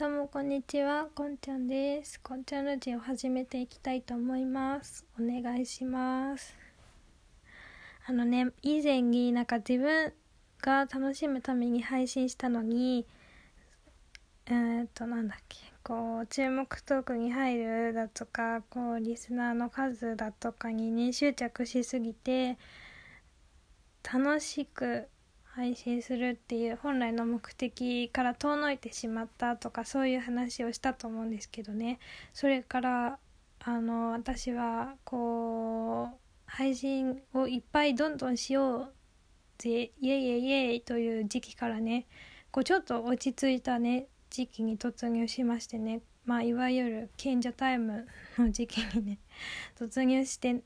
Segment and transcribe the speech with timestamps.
[0.00, 2.18] どうもこんにちは、こんちゃんです。
[2.22, 5.04] こんちゃんラジオ始めていきたいと思います。
[5.20, 6.56] お願いします。
[8.06, 10.14] あのね、以前になんか自分
[10.62, 13.04] が楽しむために配信したのに、
[14.46, 22.56] えー、っと、なんだっけ、こう、注目トークに入るだとか、こう、リスナーの数だとかにね、執着しすぎて、
[24.02, 25.10] 楽しく
[25.60, 31.98] 配信するっていう本来の目的から遠のいてしまったとかそういう話をしたと思うんですけどね。
[32.32, 33.18] それから
[33.62, 38.92] あの私はこう配信をいっぱいどんどんしよう
[39.58, 42.06] ぜイエイイエイイエイという時期からね
[42.50, 46.00] こうちょっと落ち着いたね時期に突入しましてね。
[46.24, 48.06] まあいわゆる賢者タイム
[48.38, 49.18] の時期にね
[49.78, 50.62] 突入して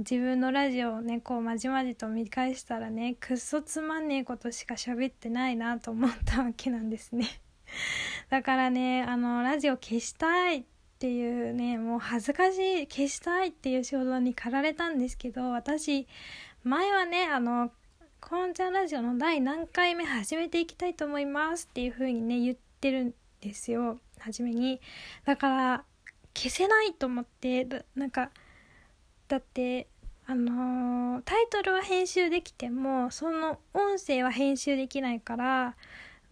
[0.00, 7.28] 自分のラジオをねこうまじまじと見返したらねくっそつまんねえことしか喋ってないなと思ったわけなんですね。
[8.30, 10.64] だからねあのラジオ消したいっ
[10.98, 16.08] ていうねもう恥ずかしい消したいっていう衝動に駆られたんですけど私
[16.64, 17.70] 前はねあの
[18.22, 24.80] こんちゃんラジオの第何回目始めていきたいと思いますっていう風にね言ってるんですよ初めに。
[25.26, 25.84] だから
[26.34, 28.30] 消せないと思ってなんか
[29.30, 29.86] だって
[30.26, 35.76] あのー、タイトルは編集できてもその音声は編集できないから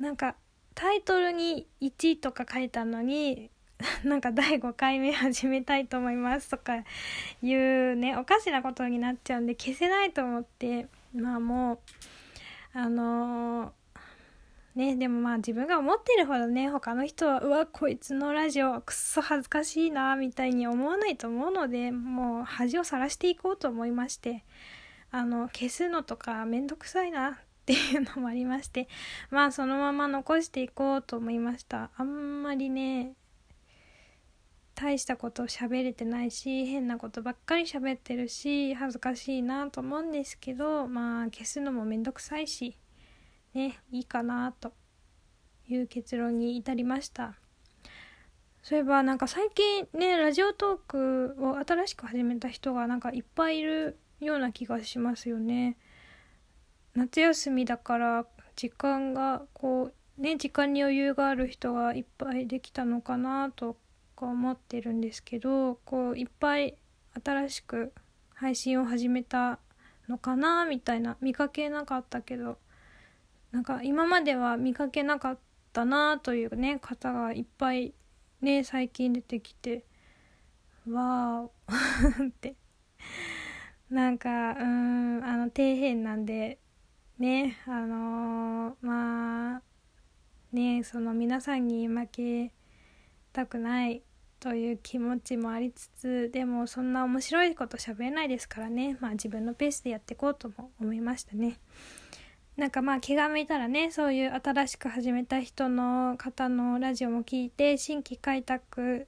[0.01, 0.35] なんか
[0.75, 3.51] タイトルに1とか書いたのに
[4.03, 6.75] なんか第5回目始めたいと思いますとか
[7.41, 11.79] いうねおかしなことになっちゃうんで消せないと思ってまあもう
[12.75, 13.71] あのー、
[14.79, 24.45] ねでもまあ自分が思ってるほどね他の人はうわこいつのラジオくっそ恥ずかしいなみたいに思わないと思うのでもう恥をさらしていこうと思いまして
[25.11, 27.34] あの消すのとかめんどくさいなっ
[27.67, 28.89] ていうのもありまして
[29.31, 31.91] まあそのまま残していこうと思いました。
[31.97, 33.15] あんまりね
[34.77, 42.77] 大したこと喋れてないし変なことばっかり喋ってるし恥ずかしいなと思うんですけどまあ消すのもめんどくさいし
[43.59, 44.73] ねいいかなと
[45.67, 47.35] いう結論に至りました。
[48.63, 55.77] そういえばなんか最近ねラジオトークを新しく始めた人がなんかいっぱいいるような気がしますよね。
[56.95, 63.77] 夏休みだから時間がこうね時間に余裕がある人がいっぱいできたのかなと
[64.15, 66.77] か思ってるんですけどこういっぱい
[67.25, 67.93] 新しく
[68.35, 69.59] 配信を始めた
[70.09, 72.59] のかなみたいな見かけなかったけど
[73.53, 75.38] なんか今までは見かけなかっ
[75.72, 77.94] たなというね方がいっぱい
[78.41, 79.84] ね最近出てきて
[80.88, 82.54] わー って
[83.91, 86.59] なんかうんあの底辺なんで
[87.19, 89.62] ねあのー、まあ
[90.53, 92.53] ねその皆さんに負け
[93.32, 94.03] たくない
[94.41, 101.59] という気持ちもありつつでもそんな面白いこと喋れないですからねまあ自分のペースでやっていこうとも思いましたね。
[102.59, 109.07] なんかまあ気が向いたらねそういう新しく始めた人の方のラジオも聞いて新規開拓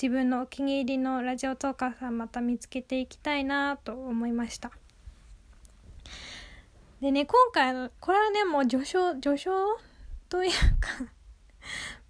[0.00, 4.70] 自分のお気に入りのラジオトーカーさんまた見つけていきたいなと思いました。
[7.00, 9.50] でね今回のこれはねもう序章序章？
[10.28, 11.06] というか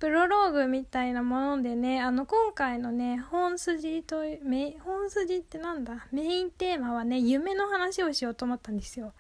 [0.01, 4.23] プロローグみたいなものでねあの今回のね本筋と
[4.83, 6.07] 本筋ってなんだ？
[6.11, 9.13] メインテーマはね夢の話をしようと思ったんですよ。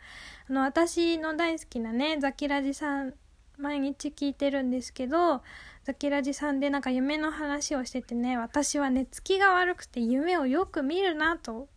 [0.48, 3.14] あの私の大好きなねザキラジさん
[3.58, 5.42] 毎日聞いてるんですけど
[5.84, 11.68] ザキラジさんでなんか夢の話をしててね私は寝つきが悪くて夢をよく見るなと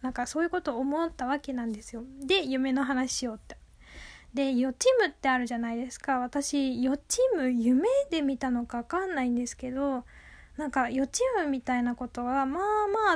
[0.00, 2.04] なんかそういうことを思ったわけなんですよ。
[2.22, 3.56] で夢の話しようって。
[4.34, 10.04] で予知夢ってあるじゃないですか私予知夢夢で見たのか分かんないんですけど
[10.56, 13.14] なんか予知夢みたいなことはまあま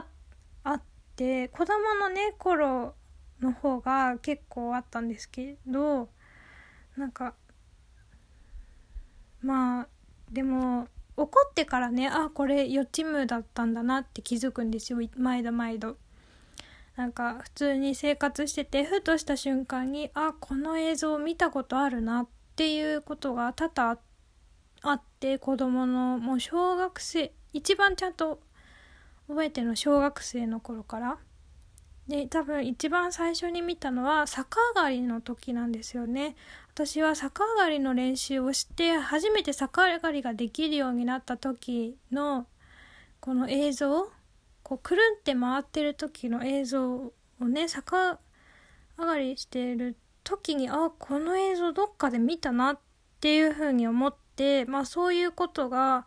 [0.64, 0.82] ああっ
[1.16, 2.94] て子供のね頃
[3.40, 6.08] の方が結構あったんですけど
[6.96, 7.34] なんか
[9.42, 9.88] まあ
[10.30, 15.96] でも怒ってからねあこれ予知夢だったんだなって気づくんですよ毎度毎度。
[16.98, 24.00] なんか普通に生活しててふとした瞬間にあこの映像見たことあるなっていうことが多々
[24.82, 28.40] あって子供のもう小学生一番ちゃんと
[29.28, 31.18] 覚えてるの小学生の頃から。
[32.08, 36.34] で多分一番最初に見たのは逆上がりの時なんですよね。
[36.74, 42.48] 私は逆上がりの練習をして初めて逆上がりができるようになった時の
[43.20, 44.10] この映像
[44.68, 48.18] こうくるんって回ってる時の映像をね逆
[48.98, 52.78] 上がりしてる時にあこの映像どっかで見たなっ
[53.18, 56.04] ていう風に思ってまあそういうことが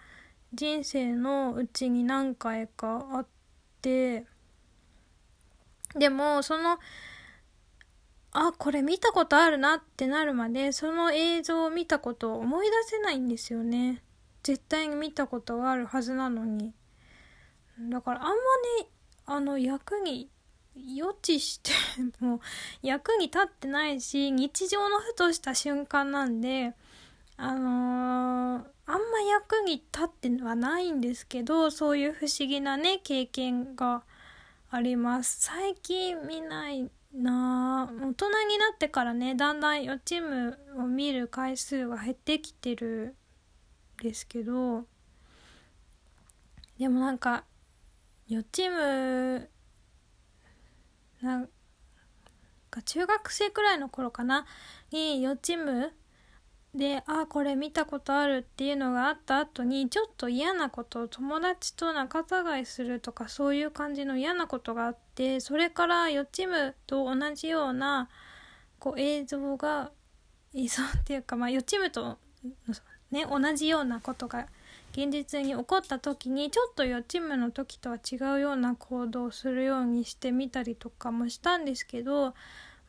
[0.54, 3.28] 人生のうちに何回かあっ
[3.82, 4.28] て
[5.96, 6.78] でもその
[8.34, 14.04] あこれ見たことあるなってなるまでその映像を見たことを思い出せないんですよね。
[14.44, 16.74] 絶対に見たことがあるはずなのに。
[17.90, 18.38] だからあんまね
[19.26, 20.30] あの役に
[20.76, 21.72] 予知して
[22.20, 22.40] も
[22.82, 26.74] 役に立ってないし日常のふとした瞬間なんで
[27.38, 34.04] あのー、あんま役に立ってはないんですけどそういう不思議なね経験が
[34.70, 35.42] あります。
[35.42, 43.16] 最近見ないな大人になってからねだんだん予知夢を見る回数が減ってきてる
[44.02, 44.86] んですけど
[46.80, 47.44] でもなんか
[48.32, 49.50] 予知夢
[51.22, 51.50] なん
[52.70, 54.46] か中学生くらいの頃かな？
[54.90, 55.90] に予知夢
[56.74, 68.08] であこれ見たことあるっていうのがあった後にちょっと嫌なことを友達と仲違いするとかそういう感じの嫌なことがあってそれから予知夢と同じような
[68.80, 69.92] こう映像が
[70.56, 72.18] 映像っていうかまあ予知夢と
[73.12, 74.48] ね同じようなことが
[74.92, 82.34] 現実に起こった時にちょっと予知夢の時とは違うような行動をするようにしてみたりとかもしたんですけど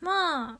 [0.01, 0.59] ま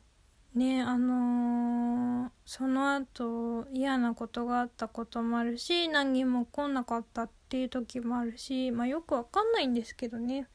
[0.58, 10.46] ねあのー、その後嫌なことがあったこともあるし何も起こんなかったっていう時もあるしまあよくわかんないんですけどね。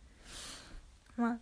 [1.17, 1.37] まあ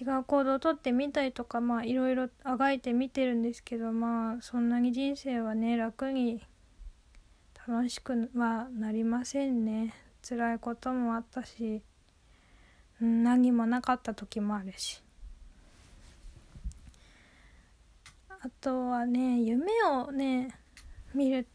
[0.00, 6.40] 違う行動をとってみたりとかまあいろいろあがいてみてるんですけどまあそんなに人生はね楽に
[7.68, 9.92] 楽しくはなりませんね。
[10.26, 11.82] 辛いこともあったし、
[12.98, 15.02] 何もなかった時もあるし。
[18.40, 20.48] あとはね夢をね
[21.14, 21.46] 見る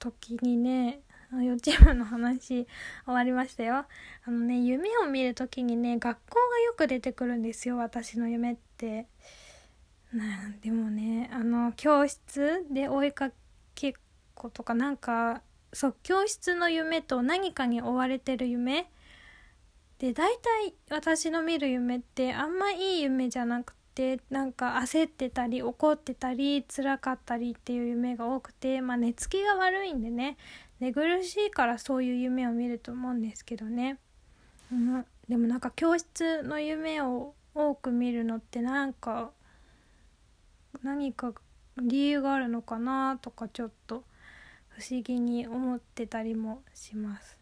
[0.00, 1.02] 時にね
[1.32, 2.66] 幼稚園の話
[3.04, 3.84] 終わりましたよ。
[4.24, 9.06] あのね夢を見る時にね学校がよく出てくるんですよ私の夢って。
[10.62, 13.30] でもねあの教室で追いか
[13.76, 13.92] けっ
[14.34, 15.42] ことかなんか
[15.72, 18.90] そう教室の夢と何かに追われてる夢。
[19.98, 30.36] で大体私の見る夢ってあんまいい夢じゃなくてなんか焦ってたり怒ってたり辛かったりっていう夢が多くてまあ寝つきが悪いんでね。
[30.80, 33.98] 寝苦しいからそういう夢を見ると思うんですけどね、
[34.72, 39.30] うん、でもなんか教室の夢を多く見るのってなんか
[40.82, 41.32] 何か
[41.80, 44.04] 理由があるのかなとかちょっと
[44.76, 47.38] 不思議に思ってたりもします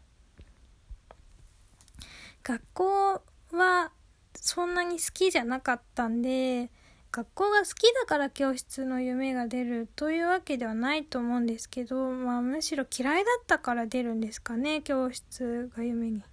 [2.43, 3.21] 学校
[3.51, 3.91] は
[4.35, 6.69] そんなに好きじゃなかったんで
[7.11, 16.23] 学校が好きだから教室の夢が出るというわけではないと思うんですけど、まあ、むしろ嫌いだったから出るんですかね教室が夢に。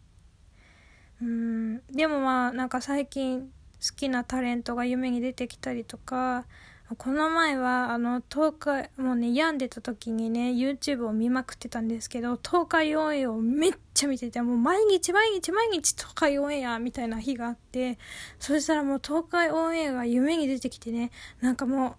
[1.20, 3.48] うんでもまあなんか最近好
[3.94, 6.46] きなタレントが夢に出てきたりとか
[6.96, 17.96] この前はあの東海もうね病んでた時にね YouTube を見まくってたんですけど東海オンエアをめっちゃ見ててもう毎日毎日毎日東海オンエアみたいな日があって
[18.40, 21.94] そしたらもう東海オンエアが夢に出てきてねなんかもう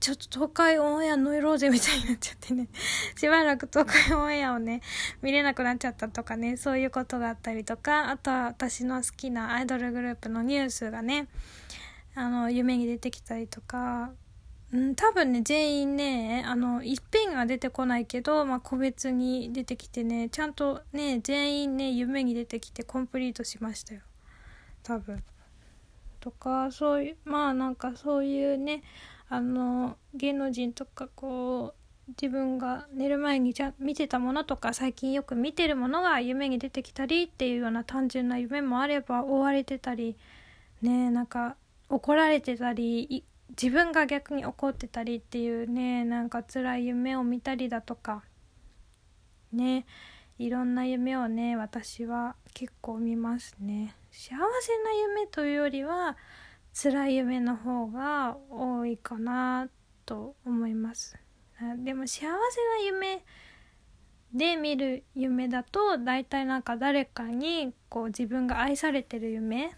[0.00, 2.66] ちょっと東海オンエア乗ろうぜみたいになっちゃってね
[3.16, 4.80] しばらく東海オンエアをね
[5.22, 11.28] 見れなくなっちゃったとかねそういうことがあったりとかあとは私の好きなアイドルグループのニュースがね
[12.16, 14.10] あの夢に出てきたりとか
[14.72, 24.00] うん、多分ね、全員ね、あの、いっぺんは出てこないけど、まあ、個別に出てきてね、ちゃんとね、全員ね、夢に出てきてコンプリートしましたよ。
[24.82, 25.22] 多分。
[26.20, 28.82] とか、そういう、まあなんかそういうね、
[29.28, 40.16] あの、芸能人とかこう、自分が寝る前にじゃ見てたものとか最近よく見てるものが夢に出てきたりっていうような単純な夢もあれば追われてたり
[40.82, 41.56] ねなんか
[41.88, 43.24] 怒られてたり
[43.60, 48.22] 自分が逆に怒ってたりっていうねなんか辛い夢を見たりだとか
[49.52, 49.84] ね
[50.38, 53.94] いろんな夢をね私は結構見ますね。
[54.10, 54.36] 幸せ
[54.82, 56.16] な夢というよりは
[56.74, 59.68] 辛い夢の方が多いかな
[60.04, 61.16] と思います。
[61.78, 62.34] でも幸せな
[62.84, 63.24] 夢
[64.32, 69.76] で見る夢だと大体なんか誰かにこう自分が愛されてる夢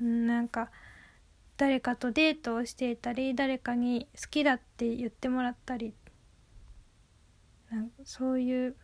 [0.00, 0.70] なんか
[1.56, 5.94] 誰かとデートをしていたり誰かに好きだって言ってもらったり
[7.70, 8.76] なんそういう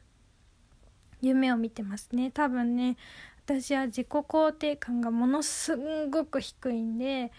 [1.21, 2.31] 夢を見てますね。
[2.31, 2.97] 多分ね
[3.45, 5.77] 私は自己肯定感がものす
[6.09, 7.33] ごく低いんで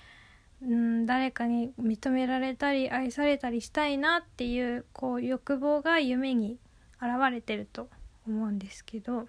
[0.61, 6.59] うん誰かに認められたり愛されたりしたいなっていうこう欲望が夢に
[7.01, 7.89] 現れてると
[8.27, 9.27] 思うんですけど。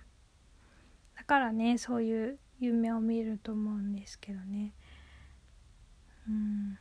[1.16, 4.72] だからねそういう夢を見ると思うんですけどね。
[6.28, 6.78] うん。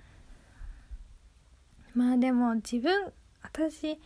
[1.96, 4.00] まあでも自分私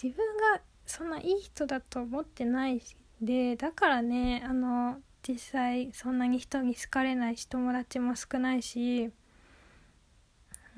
[0.00, 2.82] 自分がそんないい人だと思ってない
[3.20, 9.10] でだからねあの実際そんなに人に好かれないし友達も少ないし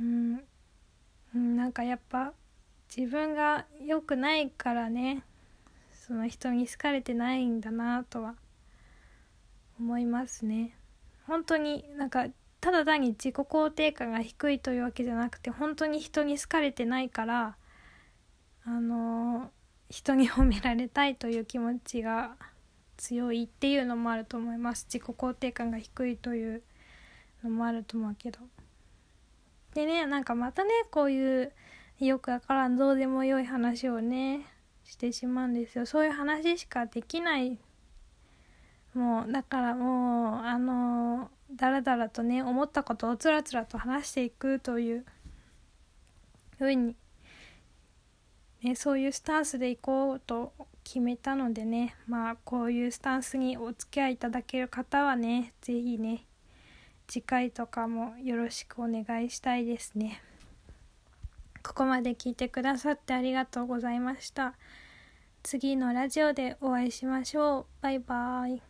[0.00, 0.40] うん
[1.34, 2.32] なんかやっぱ
[2.94, 5.22] 自分が良くないからね
[5.92, 8.34] その人に好かれてないんだなとは
[9.78, 10.74] 思いますね。
[11.26, 12.26] 本当になんか
[12.60, 17.56] ただ単に自己肯定感が低いというわけじゃなくて本当に人に好かれてないから
[18.64, 19.50] あの
[19.88, 22.36] 人に褒められたいという気持ちが
[22.96, 24.86] 強いっていうのもあると思います。
[24.90, 26.62] 自己肯定感が低いという
[27.42, 28.40] のもあると思うけど。
[29.74, 31.52] でねなんかまたねこういう
[32.00, 34.46] よくわからんどうでもよい話をね
[34.84, 35.86] してしまうんですよ。
[35.86, 37.58] そういう話しかできない
[38.98, 45.04] もうだからもうあのだらだらとね思ったことをつらつらと話していくという
[46.58, 46.96] ふうに、
[48.60, 50.52] ね、そういうスタンスでいこうと
[50.82, 56.24] 決めたのでねまあこういうスタンスにお付き合いいただける方はね是非ね
[57.06, 60.20] 次回とかもよろしくお願いしたいですね。
[61.62, 64.54] ここまで聞いてくださってありがとうございました。
[65.42, 67.66] 次のラジオでお会いしましょう。
[67.80, 68.68] バイバーイ。